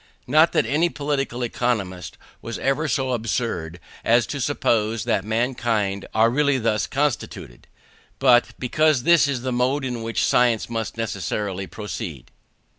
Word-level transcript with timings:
Not 0.25 0.51
that 0.53 0.65
any 0.65 0.89
political 0.89 1.43
economist 1.43 2.17
was 2.41 2.57
ever 2.57 2.87
so 2.87 3.11
absurd 3.11 3.79
as 4.03 4.25
to 4.25 4.41
suppose 4.41 5.03
that 5.03 5.23
mankind 5.23 6.07
are 6.11 6.31
really 6.31 6.57
thus 6.57 6.87
constituted, 6.87 7.67
but 8.17 8.47
because 8.57 9.03
this 9.03 9.27
is 9.27 9.43
the 9.43 9.51
mode 9.53 9.85
in 9.85 10.01
which 10.01 10.25
science 10.25 10.71
must 10.71 10.97
necessarily 10.97 11.67
proceed. 11.67 12.31